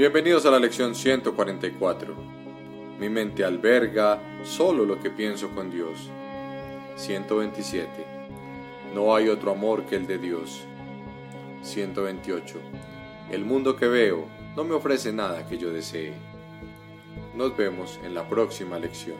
Bienvenidos 0.00 0.46
a 0.46 0.50
la 0.50 0.58
lección 0.58 0.94
144. 0.94 2.14
Mi 2.98 3.10
mente 3.10 3.44
alberga 3.44 4.18
solo 4.44 4.86
lo 4.86 4.98
que 4.98 5.10
pienso 5.10 5.50
con 5.50 5.70
Dios. 5.70 6.08
127. 6.96 8.06
No 8.94 9.14
hay 9.14 9.28
otro 9.28 9.50
amor 9.50 9.84
que 9.84 9.96
el 9.96 10.06
de 10.06 10.16
Dios. 10.16 10.62
128. 11.60 12.56
El 13.30 13.44
mundo 13.44 13.76
que 13.76 13.88
veo 13.88 14.24
no 14.56 14.64
me 14.64 14.72
ofrece 14.72 15.12
nada 15.12 15.46
que 15.46 15.58
yo 15.58 15.70
desee. 15.70 16.14
Nos 17.36 17.54
vemos 17.54 18.00
en 18.02 18.14
la 18.14 18.26
próxima 18.26 18.78
lección. 18.78 19.18